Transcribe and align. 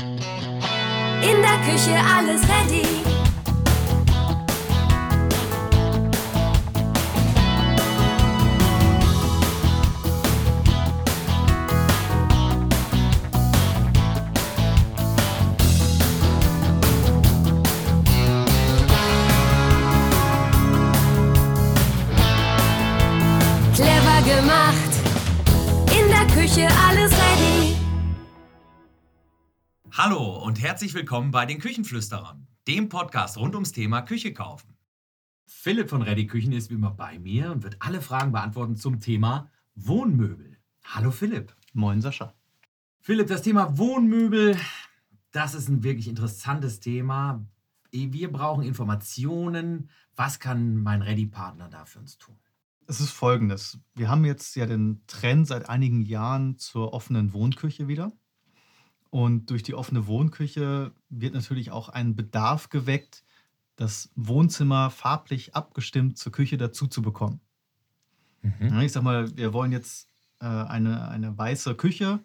In 0.00 1.42
der 1.42 1.58
Küche 1.66 1.94
alles 2.16 2.40
ready. 2.48 2.86
Clever 23.74 24.22
gemacht. 24.24 24.74
In 25.92 26.08
der 26.08 26.26
Küche 26.34 26.68
alles 26.88 27.12
ready. 27.12 27.89
Hallo 29.92 30.38
und 30.44 30.62
herzlich 30.62 30.94
willkommen 30.94 31.32
bei 31.32 31.46
den 31.46 31.58
Küchenflüsterern, 31.58 32.46
dem 32.68 32.88
Podcast 32.88 33.36
rund 33.36 33.54
ums 33.54 33.72
Thema 33.72 34.02
Küche 34.02 34.32
kaufen. 34.32 34.76
Philipp 35.46 35.90
von 35.90 36.02
Ready 36.02 36.28
Küchen 36.28 36.52
ist 36.52 36.70
wie 36.70 36.74
immer 36.74 36.92
bei 36.92 37.18
mir 37.18 37.50
und 37.50 37.64
wird 37.64 37.76
alle 37.80 38.00
Fragen 38.00 38.30
beantworten 38.30 38.76
zum 38.76 39.00
Thema 39.00 39.50
Wohnmöbel. 39.74 40.58
Hallo 40.84 41.10
Philipp. 41.10 41.56
Moin 41.72 42.00
Sascha. 42.00 42.34
Philipp, 43.00 43.26
das 43.26 43.42
Thema 43.42 43.78
Wohnmöbel, 43.78 44.56
das 45.32 45.54
ist 45.54 45.68
ein 45.68 45.82
wirklich 45.82 46.06
interessantes 46.06 46.78
Thema. 46.78 47.44
Wir 47.90 48.30
brauchen 48.30 48.62
Informationen. 48.62 49.90
Was 50.14 50.38
kann 50.38 50.76
mein 50.76 51.02
Ready-Partner 51.02 51.68
da 51.68 51.84
für 51.84 51.98
uns 51.98 52.16
tun? 52.16 52.38
Es 52.86 53.00
ist 53.00 53.10
folgendes. 53.10 53.80
Wir 53.96 54.08
haben 54.08 54.24
jetzt 54.24 54.54
ja 54.54 54.66
den 54.66 55.02
Trend 55.08 55.48
seit 55.48 55.68
einigen 55.68 56.02
Jahren 56.02 56.58
zur 56.58 56.92
offenen 56.92 57.32
Wohnküche 57.32 57.88
wieder. 57.88 58.12
Und 59.10 59.50
durch 59.50 59.62
die 59.62 59.74
offene 59.74 60.06
Wohnküche 60.06 60.92
wird 61.08 61.34
natürlich 61.34 61.72
auch 61.72 61.88
ein 61.88 62.14
Bedarf 62.14 62.68
geweckt, 62.70 63.24
das 63.76 64.10
Wohnzimmer 64.14 64.90
farblich 64.90 65.54
abgestimmt 65.54 66.16
zur 66.16 66.32
Küche 66.32 66.56
dazu 66.56 66.86
zu 66.86 67.02
bekommen. 67.02 67.40
Ja, 68.60 68.82
Ich 68.82 68.92
sag 68.92 69.02
mal, 69.02 69.36
wir 69.36 69.52
wollen 69.52 69.72
jetzt 69.72 70.08
äh, 70.40 70.46
eine, 70.46 71.08
eine 71.08 71.36
weiße 71.36 71.74
Küche, 71.74 72.20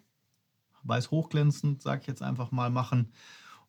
weiß 0.84 1.10
hochglänzend, 1.10 1.82
sage 1.82 2.02
ich 2.02 2.06
jetzt 2.06 2.22
einfach 2.22 2.52
mal, 2.52 2.70
machen. 2.70 3.12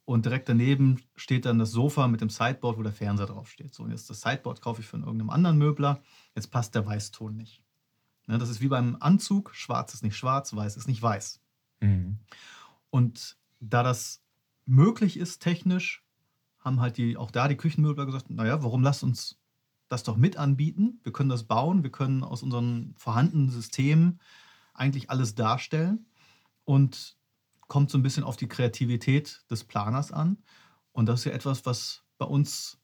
Und 0.05 0.25
direkt 0.25 0.47
daneben 0.47 1.01
steht 1.15 1.45
dann 1.45 1.59
das 1.59 1.71
Sofa 1.71 2.07
mit 2.07 2.21
dem 2.21 2.29
Sideboard, 2.29 2.77
wo 2.77 2.83
der 2.83 2.93
Fernseher 2.93 3.25
draufsteht. 3.27 3.73
So, 3.73 3.83
und 3.83 3.91
jetzt 3.91 4.09
das 4.09 4.21
Sideboard 4.21 4.61
kaufe 4.61 4.81
ich 4.81 4.87
von 4.87 5.01
irgendeinem 5.01 5.31
anderen 5.31 5.57
Möbler. 5.57 6.01
Jetzt 6.35 6.51
passt 6.51 6.75
der 6.75 6.85
Weißton 6.85 7.35
nicht. 7.35 7.61
Ne, 8.27 8.37
das 8.37 8.49
ist 8.49 8.61
wie 8.61 8.67
beim 8.67 8.95
Anzug. 8.99 9.53
Schwarz 9.53 9.93
ist 9.93 10.03
nicht 10.03 10.15
schwarz, 10.15 10.55
weiß 10.55 10.77
ist 10.77 10.87
nicht 10.87 11.01
weiß. 11.01 11.41
Und 12.89 13.37
da 13.59 13.83
das 13.83 14.23
möglich 14.65 15.17
ist 15.17 15.39
technisch, 15.39 16.03
haben 16.59 16.79
halt 16.81 16.97
die, 16.97 17.17
auch 17.17 17.31
da 17.31 17.47
die 17.47 17.57
Küchenmöbler 17.57 18.05
gesagt, 18.05 18.29
naja, 18.29 18.63
warum 18.63 18.83
lasst 18.83 19.03
uns 19.03 19.39
das 19.89 20.03
doch 20.03 20.17
mit 20.17 20.37
anbieten? 20.37 20.99
Wir 21.03 21.13
können 21.13 21.29
das 21.29 21.43
bauen, 21.43 21.83
wir 21.83 21.91
können 21.91 22.23
aus 22.23 22.43
unseren 22.43 22.93
vorhandenen 22.97 23.49
Systemen 23.49 24.19
eigentlich 24.73 25.09
alles 25.09 25.35
darstellen 25.35 26.05
und 26.65 27.17
kommt 27.67 27.89
so 27.89 27.97
ein 27.97 28.03
bisschen 28.03 28.23
auf 28.23 28.37
die 28.37 28.47
Kreativität 28.47 29.43
des 29.49 29.63
Planers 29.63 30.11
an. 30.11 30.37
Und 30.91 31.07
das 31.07 31.21
ist 31.21 31.25
ja 31.25 31.31
etwas, 31.31 31.65
was 31.65 32.03
bei 32.17 32.25
uns 32.25 32.79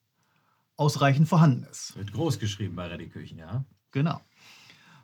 ausreichend 0.76 1.28
vorhanden 1.28 1.64
ist. 1.64 1.96
Wird 1.96 2.14
groß 2.14 2.40
geschrieben 2.40 2.76
bei 2.76 2.88
Ready 2.88 3.10
Küchen, 3.10 3.38
ja? 3.38 3.66
Genau. 3.92 4.22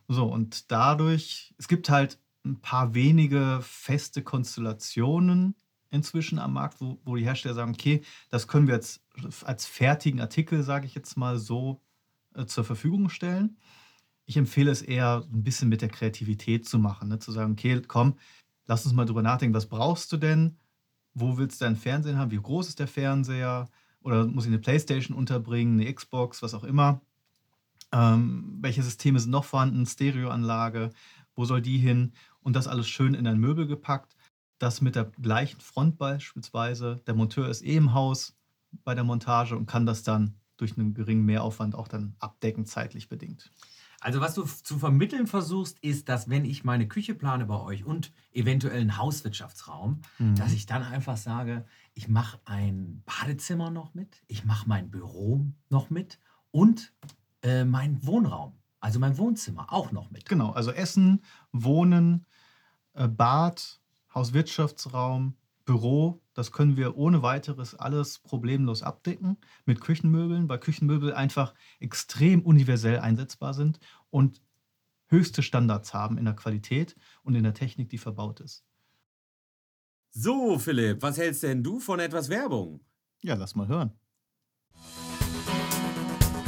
So, 0.07 0.25
und 0.25 0.71
dadurch, 0.71 1.53
es 1.57 1.67
gibt 1.67 1.89
halt 1.89 2.19
ein 2.49 2.61
paar 2.61 2.93
wenige 2.93 3.59
feste 3.61 4.23
Konstellationen 4.23 5.55
inzwischen 5.91 6.39
am 6.39 6.53
Markt, 6.53 6.81
wo, 6.81 6.99
wo 7.03 7.15
die 7.15 7.23
Hersteller 7.23 7.55
sagen, 7.55 7.73
okay, 7.73 8.01
das 8.29 8.47
können 8.47 8.67
wir 8.67 8.75
jetzt 8.75 9.01
als 9.43 9.65
fertigen 9.65 10.21
Artikel, 10.21 10.63
sage 10.63 10.85
ich 10.85 10.95
jetzt 10.95 11.17
mal 11.17 11.37
so, 11.37 11.81
äh, 12.35 12.45
zur 12.45 12.63
Verfügung 12.63 13.09
stellen. 13.09 13.57
Ich 14.25 14.37
empfehle 14.37 14.71
es 14.71 14.81
eher 14.81 15.25
ein 15.31 15.43
bisschen 15.43 15.69
mit 15.69 15.81
der 15.81 15.89
Kreativität 15.89 16.67
zu 16.67 16.77
machen, 16.77 17.09
ne? 17.09 17.19
zu 17.19 17.31
sagen, 17.31 17.53
okay, 17.53 17.81
komm, 17.87 18.15
lass 18.67 18.85
uns 18.85 18.93
mal 18.93 19.05
drüber 19.05 19.23
nachdenken, 19.23 19.55
was 19.55 19.67
brauchst 19.67 20.11
du 20.11 20.17
denn? 20.17 20.57
Wo 21.15 21.37
willst 21.37 21.59
du 21.59 21.65
deinen 21.65 21.75
Fernsehen 21.75 22.17
haben? 22.17 22.31
Wie 22.31 22.37
groß 22.37 22.69
ist 22.69 22.79
der 22.79 22.87
Fernseher? 22.87 23.67
Oder 24.01 24.25
muss 24.25 24.45
ich 24.45 24.51
eine 24.51 24.59
Playstation 24.59 25.17
unterbringen, 25.17 25.79
eine 25.79 25.91
Xbox, 25.91 26.43
was 26.43 26.53
auch 26.53 26.63
immer? 26.63 27.01
Ähm, 27.91 28.59
welche 28.61 28.83
Systeme 28.83 29.19
sind 29.19 29.31
noch 29.31 29.45
vorhanden? 29.45 29.85
Stereoanlage, 29.87 30.91
wo 31.35 31.45
soll 31.45 31.61
die 31.61 31.79
hin? 31.79 32.13
Und 32.41 32.55
das 32.55 32.67
alles 32.67 32.87
schön 32.87 33.13
in 33.13 33.27
ein 33.27 33.39
Möbel 33.39 33.67
gepackt. 33.67 34.15
Das 34.59 34.81
mit 34.81 34.95
der 34.95 35.05
gleichen 35.05 35.59
Front 35.61 35.97
beispielsweise. 35.97 37.01
Der 37.07 37.13
Monteur 37.13 37.49
ist 37.49 37.63
eh 37.63 37.75
im 37.75 37.93
Haus 37.93 38.35
bei 38.83 38.93
der 38.95 39.03
Montage 39.03 39.55
und 39.55 39.65
kann 39.65 39.85
das 39.85 40.03
dann 40.03 40.35
durch 40.57 40.77
einen 40.77 40.93
geringen 40.93 41.23
Mehraufwand 41.25 41.75
auch 41.75 41.87
dann 41.87 42.15
abdecken, 42.19 42.65
zeitlich 42.65 43.07
bedingt. 43.07 43.51
Also 44.01 44.21
was 44.21 44.33
du 44.33 44.43
zu 44.43 44.77
vermitteln 44.79 45.27
versuchst, 45.27 45.79
ist, 45.79 46.07
dass 46.07 46.29
wenn 46.29 46.45
ich 46.45 46.63
meine 46.63 46.87
Küche 46.87 47.15
plane 47.15 47.45
bei 47.45 47.59
euch 47.59 47.83
und 47.83 48.13
eventuell 48.31 48.79
einen 48.79 48.97
Hauswirtschaftsraum, 48.97 50.01
Mhm. 50.19 50.35
dass 50.35 50.53
ich 50.53 50.65
dann 50.65 50.83
einfach 50.83 51.17
sage, 51.17 51.65
ich 51.93 52.07
mache 52.07 52.39
ein 52.45 53.03
Badezimmer 53.05 53.69
noch 53.71 53.93
mit, 53.93 54.21
ich 54.27 54.45
mache 54.45 54.67
mein 54.69 54.89
Büro 54.89 55.45
noch 55.69 55.89
mit 55.89 56.19
und 56.51 56.93
äh, 57.41 57.63
mein 57.65 58.05
Wohnraum, 58.05 58.58
also 58.79 58.99
mein 58.99 59.17
Wohnzimmer 59.17 59.71
auch 59.71 59.91
noch 59.91 60.11
mit. 60.11 60.27
Genau, 60.27 60.51
also 60.51 60.71
Essen, 60.71 61.23
Wohnen, 61.51 62.25
äh, 62.93 63.07
Bad, 63.07 63.81
Hauswirtschaftsraum, 64.13 65.37
Büro, 65.65 66.21
das 66.33 66.51
können 66.51 66.77
wir 66.77 66.97
ohne 66.97 67.21
weiteres 67.21 67.75
alles 67.75 68.19
problemlos 68.19 68.81
abdecken 68.81 69.37
mit 69.65 69.81
Küchenmöbeln, 69.81 70.49
weil 70.49 70.59
Küchenmöbel 70.59 71.13
einfach 71.13 71.53
extrem 71.79 72.41
universell 72.41 72.99
einsetzbar 72.99 73.53
sind 73.53 73.79
und 74.09 74.41
höchste 75.07 75.43
Standards 75.43 75.93
haben 75.93 76.17
in 76.17 76.25
der 76.25 76.35
Qualität 76.35 76.95
und 77.23 77.35
in 77.35 77.43
der 77.43 77.53
Technik, 77.53 77.89
die 77.89 77.97
verbaut 77.97 78.39
ist. 78.39 78.65
So, 80.11 80.57
Philipp, 80.57 81.01
was 81.03 81.17
hältst 81.17 81.43
denn 81.43 81.61
du 81.61 81.79
von 81.79 81.99
etwas 81.99 82.29
Werbung? 82.29 82.83
Ja, 83.21 83.35
lass 83.35 83.55
mal 83.55 83.67
hören. 83.67 83.98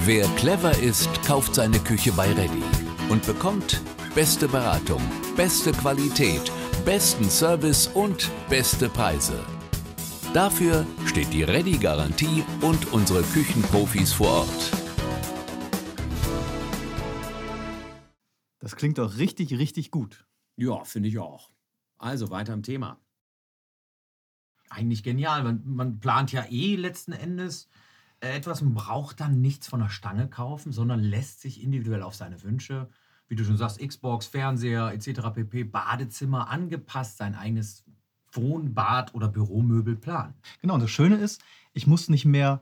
Wer 0.03 0.25
clever 0.29 0.75
ist, 0.79 1.21
kauft 1.27 1.53
seine 1.53 1.77
Küche 1.77 2.11
bei 2.13 2.33
Ready 2.33 2.63
und 3.09 3.23
bekommt 3.27 3.83
beste 4.15 4.47
Beratung, 4.47 4.99
beste 5.37 5.71
Qualität, 5.73 6.51
besten 6.83 7.29
Service 7.29 7.85
und 7.85 8.31
beste 8.49 8.89
Preise. 8.89 9.39
Dafür 10.33 10.87
steht 11.05 11.31
die 11.31 11.43
Ready-Garantie 11.43 12.43
und 12.61 12.91
unsere 12.93 13.21
Küchenprofis 13.21 14.11
vor 14.11 14.47
Ort. 14.47 14.71
Das 18.57 18.75
klingt 18.75 18.97
doch 18.97 19.17
richtig, 19.17 19.53
richtig 19.53 19.91
gut. 19.91 20.25
Ja, 20.55 20.83
finde 20.83 21.09
ich 21.09 21.19
auch. 21.19 21.51
Also 21.99 22.31
weiter 22.31 22.53
im 22.53 22.63
Thema. 22.63 22.99
Eigentlich 24.67 25.03
genial. 25.03 25.43
Man, 25.43 25.61
man 25.63 25.99
plant 25.99 26.31
ja 26.31 26.43
eh 26.49 26.75
letzten 26.75 27.11
Endes 27.11 27.65
äh, 27.65 27.90
etwas 28.21 28.61
und 28.61 28.73
braucht 28.73 29.19
dann 29.19 29.41
nichts 29.41 29.67
von 29.67 29.79
der 29.79 29.89
Stange 29.89 30.27
kaufen, 30.27 30.71
sondern 30.71 30.99
lässt 30.99 31.41
sich 31.41 31.63
individuell 31.63 32.03
auf 32.03 32.15
seine 32.15 32.41
Wünsche, 32.43 32.89
wie 33.27 33.35
du 33.35 33.43
schon 33.43 33.57
sagst, 33.57 33.79
Xbox, 33.79 34.27
Fernseher 34.27 34.91
etc. 34.93 35.21
pp, 35.33 35.63
Badezimmer 35.63 36.49
angepasst, 36.49 37.17
sein 37.17 37.35
eigenes 37.35 37.83
Wohn-, 38.31 38.73
Bad- 38.73 39.13
oder 39.15 39.27
Büromöbel 39.27 39.95
planen. 39.95 40.33
Genau, 40.61 40.75
und 40.75 40.81
das 40.81 40.91
Schöne 40.91 41.15
ist, 41.15 41.41
ich 41.73 41.87
muss 41.87 42.09
nicht 42.09 42.25
mehr 42.25 42.61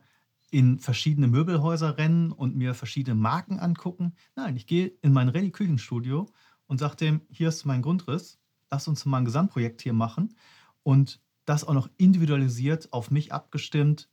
in 0.52 0.80
verschiedene 0.80 1.28
Möbelhäuser 1.28 1.98
rennen 1.98 2.32
und 2.32 2.56
mir 2.56 2.74
verschiedene 2.74 3.16
Marken 3.16 3.60
angucken. 3.60 4.14
Nein, 4.36 4.56
ich 4.56 4.66
gehe 4.66 4.88
in 5.02 5.14
mein 5.14 5.30
Ready-Küchenstudio 5.30 6.28
und 6.68 6.78
sage 6.80 6.96
dem, 6.96 7.22
hier 7.30 7.50
ist 7.50 7.66
mein 7.66 7.82
Grundriss, 7.82 8.40
lass 8.72 8.88
uns 8.88 9.06
mal 9.06 9.20
ein 9.20 9.26
Gesamtprojekt 9.26 9.82
hier 9.82 9.94
machen 9.94 10.36
und 10.84 11.20
das 11.46 11.64
auch 11.64 11.74
noch 11.74 11.90
individualisiert, 11.98 12.94
auf 12.94 13.12
mich 13.12 13.34
abgestimmt, 13.34 14.08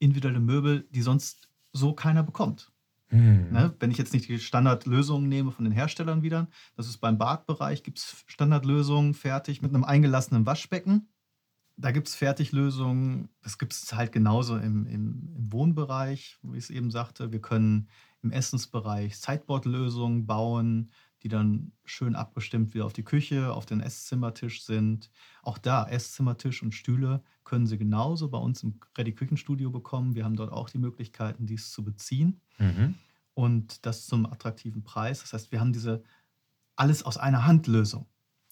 individuelle 0.00 0.40
Möbel, 0.40 0.88
die 0.90 1.02
sonst 1.02 1.48
so 1.72 1.92
keiner 1.92 2.24
bekommt. 2.24 2.72
Ne? 3.52 3.74
Wenn 3.80 3.90
ich 3.90 3.98
jetzt 3.98 4.12
nicht 4.12 4.28
die 4.28 4.38
Standardlösungen 4.38 5.28
nehme 5.28 5.50
von 5.50 5.64
den 5.64 5.72
Herstellern 5.72 6.22
wieder, 6.22 6.48
das 6.76 6.88
ist 6.88 6.98
beim 6.98 7.18
Badbereich, 7.18 7.82
gibt 7.82 7.98
es 7.98 8.24
Standardlösungen 8.26 9.14
fertig 9.14 9.62
mit 9.62 9.74
einem 9.74 9.84
eingelassenen 9.84 10.46
Waschbecken. 10.46 11.08
Da 11.76 11.92
gibt 11.92 12.08
es 12.08 12.14
Fertiglösungen, 12.14 13.28
das 13.42 13.58
gibt 13.58 13.72
es 13.72 13.92
halt 13.94 14.12
genauso 14.12 14.56
im, 14.56 14.86
im, 14.86 15.32
im 15.36 15.52
Wohnbereich, 15.52 16.38
wie 16.42 16.58
ich 16.58 16.64
es 16.64 16.70
eben 16.70 16.90
sagte. 16.90 17.32
Wir 17.32 17.40
können 17.40 17.88
im 18.22 18.32
Essensbereich 18.32 19.16
Sideboard-Lösungen 19.16 20.26
bauen, 20.26 20.90
die 21.22 21.28
dann 21.28 21.72
schön 21.84 22.14
abgestimmt 22.14 22.74
wieder 22.74 22.86
auf 22.86 22.92
die 22.92 23.02
Küche, 23.04 23.52
auf 23.52 23.66
den 23.66 23.80
Esszimmertisch 23.80 24.64
sind. 24.64 25.10
Auch 25.42 25.58
da, 25.58 25.86
Esszimmertisch 25.86 26.62
und 26.62 26.72
Stühle 26.74 27.22
können 27.44 27.66
Sie 27.66 27.78
genauso 27.78 28.28
bei 28.28 28.38
uns 28.38 28.62
im 28.62 28.78
Ready-Küchenstudio 28.96 29.70
bekommen. 29.70 30.14
Wir 30.14 30.24
haben 30.24 30.36
dort 30.36 30.52
auch 30.52 30.70
die 30.70 30.78
Möglichkeiten, 30.78 31.46
dies 31.46 31.70
zu 31.70 31.84
beziehen 31.84 32.40
Mhm. 32.58 32.94
und 33.34 33.84
das 33.86 34.06
zum 34.06 34.26
attraktiven 34.26 34.82
Preis. 34.82 35.20
Das 35.20 35.32
heißt, 35.32 35.52
wir 35.52 35.60
haben 35.60 35.72
diese 35.72 36.02
alles 36.76 37.02
aus 37.02 37.16
einer 37.18 37.46
Hand 37.46 37.66
Lösung. 37.66 38.06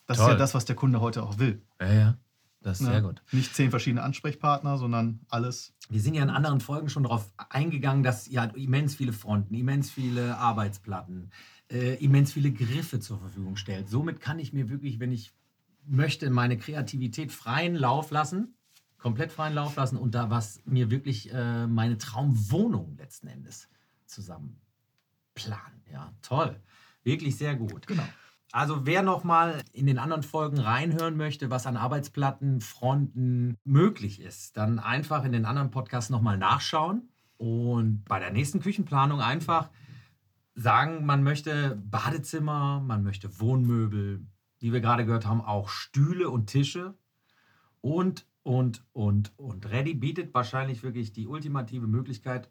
Das 0.07 0.19
ist 0.19 0.23
Toll. 0.25 0.33
ja 0.33 0.39
das, 0.39 0.55
was 0.55 0.65
der 0.65 0.77
Kunde 0.77 1.01
heute 1.01 1.23
auch 1.23 1.39
will. 1.39 1.63
Ja, 1.81 1.93
ja. 1.93 2.19
Das 2.61 2.81
ist 2.81 2.87
Ne? 2.87 2.93
sehr 2.93 3.03
gut. 3.03 3.23
Nicht 3.31 3.55
zehn 3.55 3.71
verschiedene 3.71 4.03
Ansprechpartner, 4.03 4.79
sondern 4.79 5.21
alles. 5.29 5.75
Wir 5.91 6.01
sind 6.01 6.15
ja 6.15 6.23
in 6.25 6.31
anderen 6.31 6.61
Folgen 6.61 6.89
schon 6.89 7.05
darauf 7.05 7.31
eingegangen, 7.51 8.03
dass 8.03 8.27
ihr 8.27 8.43
habt 8.43 8.57
immens 8.57 8.97
viele 8.97 9.13
Fronten, 9.13 9.55
immens 9.55 9.91
viele 9.93 10.37
Arbeitsplatten, 10.39 11.31
äh, 11.71 11.95
immens 12.03 12.33
viele 12.33 12.53
Griffe 12.53 13.01
zur 13.01 13.19
Verfügung 13.19 13.57
stellt. 13.57 13.89
Somit 13.89 14.21
kann 14.21 14.39
ich 14.39 14.53
mir 14.53 14.69
wirklich, 14.69 15.01
wenn 15.01 15.13
ich 15.13 15.33
möchte, 15.87 16.31
meine 16.31 16.59
Kreativität 16.59 17.33
freien 17.33 17.75
Lauf 17.75 18.11
lassen, 18.11 18.55
komplett 18.99 19.33
freien 19.33 19.55
Lauf 19.55 19.77
lassen 19.77 19.97
und 19.97 20.15
da 20.15 20.31
was 20.31 20.61
mir 20.65 20.91
wirklich 20.91 21.33
äh, 21.33 21.67
meine 21.67 21.99
Traumwohnung 21.99 22.97
letzten 22.97 23.29
Endes 23.29 23.69
zusammen 24.07 24.61
planen. 25.35 25.83
Ja, 25.93 26.13
toll. 26.23 26.61
Wirklich 27.05 27.37
sehr 27.37 27.55
gut. 27.55 27.87
Genau. 27.87 28.07
Also 28.51 28.87
wer 28.87 29.03
noch 29.03 29.25
mal 29.25 29.63
in 29.73 29.87
den 29.87 29.99
anderen 29.99 30.23
Folgen 30.23 30.59
reinhören 30.59 31.17
möchte, 31.17 31.51
was 31.51 31.67
an 31.67 31.77
Arbeitsplatten, 31.77 32.61
Fronten 32.61 33.57
möglich 33.65 34.21
ist, 34.21 34.57
dann 34.57 34.79
einfach 34.79 35.25
in 35.25 35.33
den 35.33 35.45
anderen 35.45 35.71
Podcasts 35.71 36.11
noch 36.11 36.23
mal 36.23 36.39
nachschauen 36.39 37.11
und 37.37 38.05
bei 38.07 38.19
der 38.19 38.33
nächsten 38.33 38.61
Küchenplanung 38.61 39.21
einfach 39.21 39.71
sagen, 40.59 41.07
man 41.07 41.23
möchte 41.23 41.77
Badezimmer, 41.77 42.81
man 42.81 43.03
möchte 43.03 43.41
Wohnmöbel, 43.41 44.27
wie 44.59 44.73
wir 44.73 44.81
gerade 44.81 45.07
gehört 45.07 45.27
haben, 45.27 45.41
auch 45.41 45.69
Stühle 45.69 46.31
und 46.31 46.47
Tische 46.47 46.95
und 47.81 48.27
und 48.43 48.85
und 48.93 49.33
und 49.39 49.71
Ready 49.71 49.95
bietet 49.95 50.35
wahrscheinlich 50.35 50.83
wirklich 50.83 51.13
die 51.13 51.29
ultimative 51.29 51.87
Möglichkeit, 51.87 52.49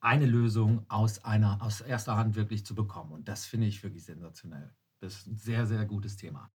eine 0.00 0.26
Lösung 0.26 0.86
aus 0.88 1.24
einer 1.24 1.60
aus 1.60 1.80
erster 1.80 2.16
Hand 2.16 2.34
wirklich 2.34 2.64
zu 2.64 2.74
bekommen 2.74 3.12
und 3.12 3.28
das 3.28 3.44
finde 3.44 3.66
ich 3.66 3.82
wirklich 3.82 4.04
sensationell. 4.04 4.72
Das 5.00 5.14
ist 5.14 5.26
ein 5.26 5.36
sehr, 5.36 5.66
sehr 5.66 5.84
gutes 5.84 6.16
Thema. 6.16 6.50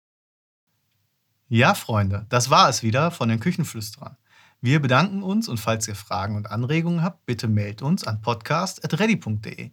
Ja, 1.48 1.74
Freunde, 1.74 2.26
das 2.28 2.50
war 2.50 2.68
es 2.68 2.82
wieder 2.82 3.10
von 3.10 3.28
den 3.28 3.40
Küchenflüsterern. 3.40 4.16
Wir 4.60 4.80
bedanken 4.80 5.22
uns 5.22 5.48
und 5.48 5.58
falls 5.58 5.86
ihr 5.86 5.94
Fragen 5.94 6.34
und 6.34 6.50
Anregungen 6.50 7.02
habt, 7.02 7.24
bitte 7.26 7.46
meldet 7.46 7.82
uns 7.82 8.04
an 8.04 8.20
podcast.ready.de. 8.20 9.70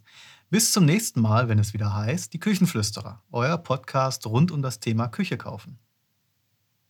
Bis 0.52 0.72
zum 0.72 0.86
nächsten 0.86 1.22
Mal, 1.22 1.50
wenn 1.50 1.58
es 1.58 1.74
wieder 1.74 1.96
heißt, 1.96 2.32
die 2.32 2.40
Küchenflüsterer, 2.40 3.24
euer 3.32 3.58
Podcast 3.58 4.28
rund 4.28 4.52
um 4.52 4.62
das 4.62 4.80
Thema 4.80 5.08
Küche 5.08 5.38
kaufen. 5.38 5.80